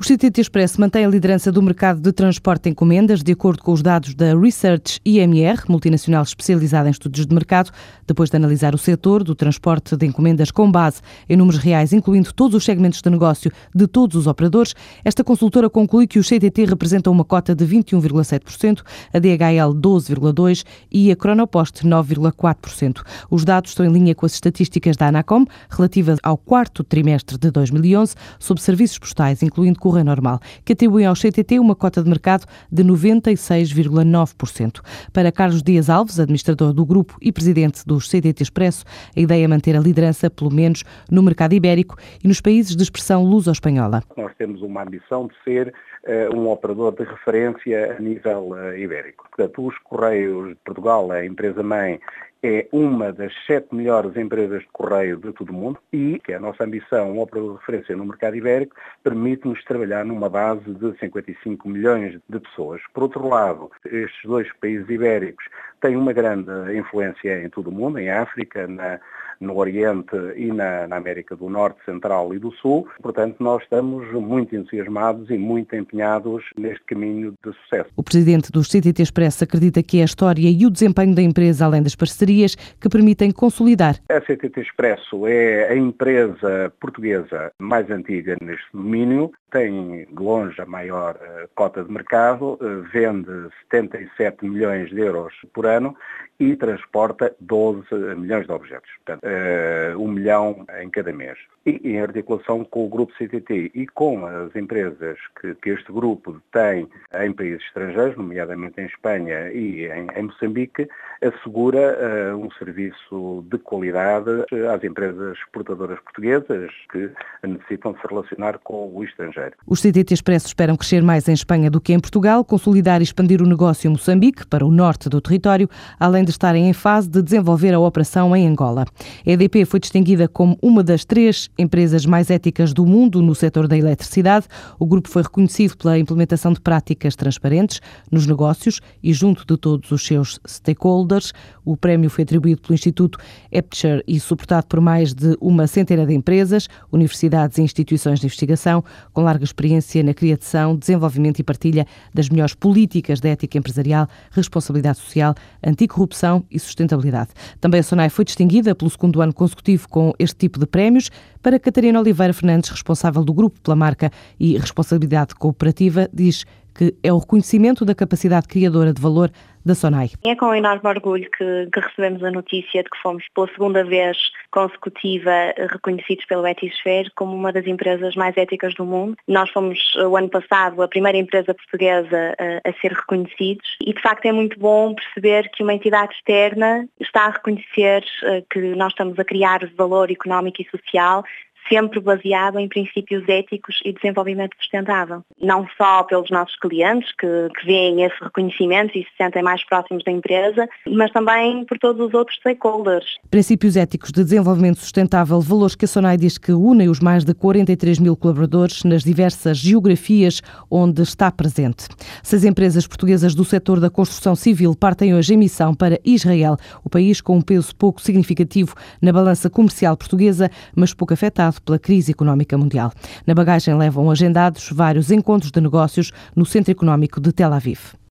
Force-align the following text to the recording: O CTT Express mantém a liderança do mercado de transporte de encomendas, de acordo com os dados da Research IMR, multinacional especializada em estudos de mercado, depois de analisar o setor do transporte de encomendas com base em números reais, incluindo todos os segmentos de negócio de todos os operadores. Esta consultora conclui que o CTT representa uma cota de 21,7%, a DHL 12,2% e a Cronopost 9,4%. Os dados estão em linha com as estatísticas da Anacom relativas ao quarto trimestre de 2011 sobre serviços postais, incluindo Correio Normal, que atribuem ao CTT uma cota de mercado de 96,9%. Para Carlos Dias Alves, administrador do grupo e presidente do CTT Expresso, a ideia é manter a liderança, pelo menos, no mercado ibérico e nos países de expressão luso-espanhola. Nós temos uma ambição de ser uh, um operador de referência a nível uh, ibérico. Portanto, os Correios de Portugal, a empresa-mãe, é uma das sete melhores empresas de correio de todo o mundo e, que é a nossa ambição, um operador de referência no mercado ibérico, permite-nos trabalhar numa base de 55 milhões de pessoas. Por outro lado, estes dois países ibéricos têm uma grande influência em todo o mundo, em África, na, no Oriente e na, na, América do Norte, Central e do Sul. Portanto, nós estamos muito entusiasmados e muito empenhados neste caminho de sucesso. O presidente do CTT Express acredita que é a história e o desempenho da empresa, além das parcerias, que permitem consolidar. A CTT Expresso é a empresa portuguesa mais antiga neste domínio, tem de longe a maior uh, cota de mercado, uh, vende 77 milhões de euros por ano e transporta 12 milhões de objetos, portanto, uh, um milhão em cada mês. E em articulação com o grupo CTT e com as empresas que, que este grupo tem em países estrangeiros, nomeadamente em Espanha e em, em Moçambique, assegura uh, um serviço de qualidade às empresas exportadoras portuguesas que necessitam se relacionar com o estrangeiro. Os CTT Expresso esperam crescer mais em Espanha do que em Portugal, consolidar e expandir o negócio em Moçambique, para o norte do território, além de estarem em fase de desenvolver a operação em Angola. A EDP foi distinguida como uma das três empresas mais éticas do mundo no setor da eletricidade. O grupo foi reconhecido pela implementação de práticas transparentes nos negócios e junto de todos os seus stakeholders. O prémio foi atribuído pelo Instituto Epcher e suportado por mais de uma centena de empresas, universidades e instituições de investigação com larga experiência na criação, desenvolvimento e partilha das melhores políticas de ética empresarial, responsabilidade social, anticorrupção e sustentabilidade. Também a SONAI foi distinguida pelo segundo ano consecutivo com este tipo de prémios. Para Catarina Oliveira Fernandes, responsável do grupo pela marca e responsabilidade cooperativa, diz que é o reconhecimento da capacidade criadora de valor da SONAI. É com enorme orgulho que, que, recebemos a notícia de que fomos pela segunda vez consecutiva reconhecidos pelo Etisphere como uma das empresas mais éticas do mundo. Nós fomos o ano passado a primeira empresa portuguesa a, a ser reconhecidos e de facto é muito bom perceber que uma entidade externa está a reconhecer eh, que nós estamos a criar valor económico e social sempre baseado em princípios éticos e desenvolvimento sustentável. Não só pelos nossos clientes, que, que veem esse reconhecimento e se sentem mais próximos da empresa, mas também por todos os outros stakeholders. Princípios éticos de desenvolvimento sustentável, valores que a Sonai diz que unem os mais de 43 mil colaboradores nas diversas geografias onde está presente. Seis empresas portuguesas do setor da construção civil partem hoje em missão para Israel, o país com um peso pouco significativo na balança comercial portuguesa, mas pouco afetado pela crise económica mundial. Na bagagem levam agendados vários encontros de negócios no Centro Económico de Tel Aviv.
O 0.00 0.02
CTT 0.02 0.40
Express 0.40 0.78
mantém 0.78 1.04
a 1.04 1.08
liderança 1.08 1.52
do 1.52 1.60
mercado 1.60 2.00
de 2.00 2.10
transporte 2.10 2.62
de 2.62 2.70
encomendas, 2.70 3.22
de 3.22 3.32
acordo 3.32 3.62
com 3.62 3.70
os 3.70 3.82
dados 3.82 4.14
da 4.14 4.34
Research 4.34 4.98
IMR, 5.04 5.64
multinacional 5.68 6.22
especializada 6.22 6.88
em 6.88 6.90
estudos 6.90 7.26
de 7.26 7.34
mercado, 7.34 7.70
depois 8.06 8.30
de 8.30 8.36
analisar 8.38 8.74
o 8.74 8.78
setor 8.78 9.22
do 9.22 9.34
transporte 9.34 9.94
de 9.98 10.06
encomendas 10.06 10.50
com 10.50 10.72
base 10.72 11.02
em 11.28 11.36
números 11.36 11.60
reais, 11.60 11.92
incluindo 11.92 12.32
todos 12.32 12.56
os 12.56 12.64
segmentos 12.64 13.02
de 13.02 13.10
negócio 13.10 13.52
de 13.74 13.86
todos 13.86 14.16
os 14.16 14.26
operadores. 14.26 14.74
Esta 15.04 15.22
consultora 15.22 15.68
conclui 15.68 16.06
que 16.06 16.18
o 16.18 16.24
CTT 16.24 16.64
representa 16.64 17.10
uma 17.10 17.22
cota 17.22 17.54
de 17.54 17.66
21,7%, 17.66 18.80
a 19.12 19.18
DHL 19.18 19.74
12,2% 19.78 20.64
e 20.90 21.12
a 21.12 21.16
Cronopost 21.16 21.86
9,4%. 21.86 23.02
Os 23.30 23.44
dados 23.44 23.72
estão 23.72 23.84
em 23.84 23.92
linha 23.92 24.14
com 24.14 24.24
as 24.24 24.32
estatísticas 24.32 24.96
da 24.96 25.08
Anacom 25.08 25.44
relativas 25.68 26.18
ao 26.22 26.38
quarto 26.38 26.82
trimestre 26.82 27.36
de 27.36 27.50
2011 27.50 28.14
sobre 28.38 28.62
serviços 28.62 28.98
postais, 28.98 29.42
incluindo 29.42 29.78
Correio 29.90 30.04
Normal, 30.04 30.38
que 30.64 30.72
atribuem 30.72 31.04
ao 31.04 31.14
CTT 31.14 31.58
uma 31.58 31.74
cota 31.74 32.00
de 32.00 32.08
mercado 32.08 32.46
de 32.70 32.84
96,9%. 32.84 34.80
Para 35.12 35.32
Carlos 35.32 35.64
Dias 35.64 35.90
Alves, 35.90 36.20
administrador 36.20 36.72
do 36.72 36.86
grupo 36.86 37.16
e 37.20 37.32
presidente 37.32 37.84
do 37.84 37.98
CTT 37.98 38.40
Expresso, 38.40 38.84
a 39.16 39.20
ideia 39.20 39.44
é 39.44 39.48
manter 39.48 39.74
a 39.74 39.80
liderança, 39.80 40.30
pelo 40.30 40.52
menos, 40.52 40.84
no 41.10 41.24
mercado 41.24 41.54
ibérico 41.54 41.96
e 42.22 42.28
nos 42.28 42.40
países 42.40 42.76
de 42.76 42.84
expressão 42.84 43.24
luso-espanhola. 43.24 44.04
Nós 44.16 44.32
temos 44.38 44.62
uma 44.62 44.82
ambição 44.82 45.26
de 45.26 45.34
ser 45.42 45.74
uh, 46.06 46.36
um 46.36 46.48
operador 46.48 46.94
de 46.94 47.02
referência 47.02 47.96
a 47.96 48.00
nível 48.00 48.50
uh, 48.50 48.76
ibérico. 48.76 49.26
Portanto, 49.28 49.66
os 49.66 49.76
Correios 49.78 50.50
de 50.50 50.54
Portugal, 50.64 51.10
a 51.10 51.26
empresa-mãe, 51.26 51.98
é 52.42 52.66
uma 52.72 53.12
das 53.12 53.32
sete 53.46 53.74
melhores 53.74 54.16
empresas 54.16 54.62
de 54.62 54.68
correio 54.72 55.18
de 55.18 55.32
todo 55.32 55.50
o 55.50 55.52
mundo 55.52 55.78
e, 55.92 56.18
que 56.24 56.32
é 56.32 56.36
a 56.36 56.40
nossa 56.40 56.64
ambição, 56.64 57.12
um 57.12 57.20
operador 57.20 57.54
de 57.54 57.60
referência 57.60 57.96
no 57.96 58.06
mercado 58.06 58.36
ibérico, 58.36 58.74
permite-nos 59.02 59.62
trabalhar 59.64 59.79
numa 60.04 60.28
base 60.28 60.72
de 60.74 60.98
55 60.98 61.68
milhões 61.68 62.18
de 62.28 62.40
pessoas. 62.40 62.80
Por 62.92 63.04
outro 63.04 63.28
lado, 63.28 63.70
estes 63.84 64.22
dois 64.24 64.50
países 64.54 64.88
ibéricos 64.88 65.44
têm 65.80 65.96
uma 65.96 66.12
grande 66.12 66.50
influência 66.76 67.44
em 67.44 67.48
todo 67.48 67.68
o 67.68 67.72
mundo, 67.72 67.98
em 67.98 68.10
África, 68.10 68.66
na, 68.66 69.00
no 69.40 69.56
Oriente 69.56 70.14
e 70.36 70.52
na, 70.52 70.86
na, 70.86 70.96
América 70.96 71.34
do 71.34 71.48
Norte, 71.48 71.82
Central 71.84 72.34
e 72.34 72.38
do 72.38 72.52
Sul. 72.52 72.86
Portanto, 73.02 73.36
nós 73.40 73.62
estamos 73.62 74.06
muito 74.12 74.54
entusiasmados 74.54 75.30
e 75.30 75.38
muito 75.38 75.74
empenhados 75.74 76.44
neste 76.56 76.84
caminho 76.84 77.34
de 77.44 77.52
sucesso. 77.54 77.90
O 77.96 78.02
presidente 78.02 78.52
do 78.52 78.62
CTT 78.62 79.02
Express 79.02 79.42
acredita 79.42 79.82
que 79.82 79.98
é 79.98 80.02
a 80.02 80.04
história 80.04 80.48
e 80.48 80.66
o 80.66 80.70
desempenho 80.70 81.14
da 81.14 81.22
empresa, 81.22 81.64
além 81.64 81.82
das 81.82 81.96
parcerias, 81.96 82.54
que 82.54 82.88
permitem 82.88 83.30
consolidar. 83.30 83.96
A 84.10 84.20
CTT 84.20 84.60
Expresso 84.60 85.26
é 85.26 85.68
a 85.70 85.76
empresa 85.76 86.72
portuguesa 86.78 87.52
mais 87.58 87.90
antiga 87.90 88.36
neste 88.42 88.66
domínio, 88.72 89.32
tem 89.50 90.06
de 90.06 90.22
longe 90.22 90.60
a 90.60 90.66
maior 90.66 91.16
uh, 91.16 91.48
cota 91.54 91.82
de 91.82 91.90
mercado, 91.90 92.58
uh, 92.60 92.82
vende 92.92 93.48
77 93.70 94.44
milhões 94.44 94.90
de 94.90 95.00
euros 95.00 95.34
por 95.52 95.66
ano 95.66 95.96
e 96.38 96.56
transporta 96.56 97.34
12 97.40 97.84
milhões 98.16 98.46
de 98.46 98.52
objetos, 98.52 98.90
portanto, 99.04 99.24
uh, 99.30 99.98
um 99.98 100.08
milhão 100.08 100.66
em 100.80 100.90
cada 100.90 101.12
mês. 101.12 101.38
E 101.64 101.78
em 101.84 102.00
articulação 102.00 102.64
com 102.64 102.86
o 102.86 102.88
grupo 102.88 103.12
CTT 103.18 103.72
e 103.74 103.86
com 103.86 104.24
as 104.24 104.54
empresas 104.56 105.18
que, 105.40 105.54
que 105.56 105.70
este 105.70 105.92
grupo 105.92 106.40
tem 106.52 106.88
em 107.22 107.32
países 107.32 107.62
estrangeiros, 107.66 108.16
nomeadamente 108.16 108.80
em 108.80 108.86
Espanha 108.86 109.50
e 109.52 109.86
em, 109.86 110.06
em 110.16 110.22
Moçambique, 110.22 110.88
assegura 111.22 112.32
uh, 112.32 112.36
um 112.36 112.50
serviço 112.52 113.44
de 113.50 113.58
qualidade 113.58 114.30
às 114.74 114.82
empresas 114.82 115.36
exportadoras 115.36 116.00
portuguesas 116.00 116.70
que 116.90 117.10
necessitam 117.46 117.94
se 117.94 118.08
relacionar 118.08 118.58
com 118.58 118.90
o 118.94 119.04
estrangeiro. 119.04 119.52
Os 119.66 119.80
CTT 119.80 120.14
Expresso 120.14 120.46
esperam 120.46 120.76
crescer 120.76 121.02
mais 121.02 121.28
em 121.28 121.34
Espanha 121.34 121.70
do 121.70 121.80
que 121.80 121.92
em 121.92 122.00
Portugal, 122.00 122.44
consolidar 122.44 123.00
e 123.00 123.04
expandir 123.04 123.42
o 123.42 123.46
negócio 123.46 123.88
em 123.88 123.90
Moçambique, 123.90 124.46
para 124.46 124.64
o 124.64 124.70
norte 124.70 125.08
do 125.08 125.20
território, 125.20 125.68
além 125.98 126.24
de 126.24 126.30
estarem 126.30 126.68
em 126.68 126.72
fase 126.72 127.08
de 127.08 127.22
desenvolver 127.22 127.74
a 127.74 127.80
operação 127.80 128.34
em 128.34 128.46
Angola. 128.46 128.84
A 129.26 129.30
EDP 129.32 129.64
foi 129.64 129.80
distinguida 129.80 130.26
como 130.26 130.58
uma 130.62 130.82
das 130.82 131.04
três 131.04 131.50
empresas 131.58 132.06
mais 132.06 132.30
éticas 132.30 132.72
do 132.72 132.86
mundo 132.86 133.20
no 133.20 133.34
setor 133.34 133.68
da 133.68 133.76
eletricidade. 133.76 134.46
O 134.78 134.86
grupo 134.86 135.08
foi 135.08 135.22
reconhecido 135.22 135.76
pela 135.76 135.98
implementação 135.98 136.52
de 136.52 136.60
práticas 136.60 137.14
transparentes 137.14 137.80
nos 138.10 138.26
negócios 138.26 138.80
e 139.02 139.12
junto 139.12 139.44
de 139.46 139.56
todos 139.58 139.90
os 139.90 140.06
seus 140.06 140.40
stakeholders. 140.46 141.32
O 141.64 141.76
prémio 141.76 142.08
foi 142.08 142.24
atribuído 142.24 142.62
pelo 142.62 142.74
Instituto 142.74 143.18
Epcher 143.52 144.02
e 144.06 144.18
suportado 144.18 144.66
por 144.66 144.80
mais 144.80 145.12
de 145.12 145.36
uma 145.40 145.66
centena 145.66 146.06
de 146.06 146.14
empresas, 146.14 146.68
universidades 146.90 147.58
e 147.58 147.62
instituições 147.62 148.20
de 148.20 148.26
investigação 148.26 148.82
com 149.12 149.22
larga 149.22 149.44
experiência 149.44 150.02
na 150.02 150.14
criação, 150.14 150.76
desenvolvimento 150.76 151.40
e 151.40 151.42
partilha 151.42 151.86
das 152.14 152.28
melhores 152.28 152.54
políticas 152.54 153.20
de 153.20 153.28
ética 153.28 153.58
empresarial, 153.58 154.08
responsabilidade 154.30 154.98
social, 154.98 155.34
anticorrupção 155.62 156.44
e 156.50 156.58
sustentabilidade. 156.58 157.30
Também 157.60 157.80
a 157.80 157.82
SONAI 157.82 158.08
foi 158.08 158.24
distinguida 158.24 158.74
pelo 158.74 158.90
segundo 158.90 159.09
ano 159.18 159.32
consecutivo 159.32 159.88
com 159.88 160.12
este 160.18 160.36
tipo 160.36 160.58
de 160.58 160.66
prémios. 160.66 161.10
Para 161.42 161.58
Catarina 161.58 161.98
Oliveira 161.98 162.34
Fernandes, 162.34 162.68
responsável 162.68 163.24
do 163.24 163.32
grupo 163.32 163.58
pela 163.62 163.74
marca 163.74 164.12
e 164.38 164.58
responsabilidade 164.58 165.34
cooperativa, 165.34 166.08
diz 166.12 166.44
que 166.74 166.94
é 167.02 167.12
o 167.12 167.18
reconhecimento 167.18 167.84
da 167.84 167.94
capacidade 167.94 168.48
criadora 168.48 168.92
de 168.92 169.00
valor 169.00 169.30
da 169.64 169.74
SONAI. 169.74 170.10
É 170.24 170.34
com 170.34 170.54
enorme 170.54 170.88
orgulho 170.88 171.28
que, 171.30 171.68
que, 171.72 171.80
recebemos 171.80 172.22
a 172.24 172.30
notícia 172.30 172.82
de 172.82 172.88
que 172.88 172.98
fomos 173.02 173.24
pela 173.34 173.46
segunda 173.48 173.84
vez 173.84 174.16
consecutiva 174.50 175.30
reconhecidos 175.70 176.24
pelo 176.24 176.46
Etisphere 176.46 177.10
como 177.14 177.34
uma 177.34 177.52
das 177.52 177.66
empresas 177.66 178.14
mais 178.14 178.36
éticas 178.36 178.74
do 178.74 178.84
mundo. 178.84 179.16
Nós 179.28 179.50
fomos 179.50 179.78
o 179.96 180.16
ano 180.16 180.28
passado 180.28 180.82
a 180.82 180.88
primeira 180.88 181.18
empresa 181.18 181.54
portuguesa 181.54 182.34
a, 182.38 182.68
a 182.68 182.72
ser 182.80 182.92
reconhecidos 182.92 183.76
e 183.84 183.92
de 183.92 184.00
facto 184.00 184.24
é 184.26 184.32
muito 184.32 184.58
bom 184.58 184.94
perceber 184.94 185.50
que 185.50 185.62
uma 185.62 185.74
entidade 185.74 186.14
externa 186.14 186.88
está 186.98 187.26
a 187.26 187.30
reconhecer 187.30 188.02
eh, 188.22 188.42
que 188.50 188.60
nós 188.74 188.92
estamos 188.92 189.18
a 189.18 189.24
criar 189.24 189.60
valor 189.76 190.10
económico 190.10 190.62
e 190.62 190.70
social 190.70 191.24
sempre 191.70 192.00
baseado 192.00 192.58
em 192.58 192.68
princípios 192.68 193.26
éticos 193.28 193.80
e 193.84 193.92
desenvolvimento 193.92 194.56
sustentável. 194.58 195.22
Não 195.40 195.66
só 195.78 196.02
pelos 196.02 196.28
nossos 196.30 196.56
clientes, 196.56 197.12
que, 197.12 197.48
que 197.58 197.66
veem 197.66 198.02
esse 198.02 198.16
reconhecimento 198.20 198.98
e 198.98 199.04
se 199.04 199.10
sentem 199.16 199.42
mais 199.42 199.64
próximos 199.64 200.02
da 200.04 200.10
empresa, 200.10 200.68
mas 200.86 201.10
também 201.12 201.64
por 201.64 201.78
todos 201.78 202.08
os 202.08 202.14
outros 202.14 202.36
stakeholders. 202.38 203.18
Princípios 203.30 203.76
éticos 203.76 204.10
de 204.10 204.24
desenvolvimento 204.24 204.80
sustentável, 204.80 205.40
valores 205.40 205.76
que 205.76 205.84
a 205.84 205.88
Sonai 205.88 206.16
diz 206.16 206.36
que 206.36 206.52
unem 206.52 206.88
os 206.88 207.00
mais 207.00 207.24
de 207.24 207.32
43 207.32 207.98
mil 207.98 208.16
colaboradores 208.16 208.82
nas 208.82 209.04
diversas 209.04 209.58
geografias 209.58 210.42
onde 210.70 211.02
está 211.02 211.30
presente. 211.30 211.86
Seis 212.22 212.44
empresas 212.44 212.86
portuguesas 212.86 213.34
do 213.34 213.44
setor 213.44 213.78
da 213.78 213.90
construção 213.90 214.34
civil 214.34 214.74
partem 214.74 215.14
hoje 215.14 215.34
em 215.34 215.36
missão 215.36 215.74
para 215.74 216.00
Israel, 216.04 216.56
o 216.82 216.90
país 216.90 217.20
com 217.20 217.36
um 217.36 217.42
peso 217.42 217.74
pouco 217.76 218.00
significativo 218.00 218.74
na 219.00 219.12
balança 219.12 219.48
comercial 219.48 219.96
portuguesa, 219.96 220.50
mas 220.74 220.92
pouco 220.92 221.14
afetado 221.14 221.59
pela 221.64 221.78
crise 221.78 222.10
económica 222.10 222.56
mundial. 222.56 222.92
Na 223.26 223.34
bagagem 223.34 223.76
levam 223.76 224.10
agendados 224.10 224.70
vários 224.72 225.10
encontros 225.10 225.52
de 225.52 225.60
negócios 225.60 226.12
no 226.34 226.44
Centro 226.44 226.72
Económico 226.72 227.20
de 227.20 227.32
Tel 227.32 227.52
Aviv. 227.52 227.99